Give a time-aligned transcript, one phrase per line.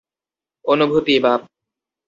[0.65, 1.41] অনুভূতি, বাপ।